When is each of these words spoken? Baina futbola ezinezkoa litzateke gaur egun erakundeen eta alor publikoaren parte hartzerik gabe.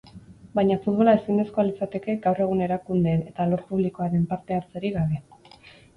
Baina 0.59 0.77
futbola 0.85 1.13
ezinezkoa 1.17 1.65
litzateke 1.67 2.15
gaur 2.25 2.41
egun 2.47 2.65
erakundeen 2.69 3.23
eta 3.33 3.45
alor 3.47 3.65
publikoaren 3.69 4.29
parte 4.33 4.59
hartzerik 4.59 4.97
gabe. 4.97 5.59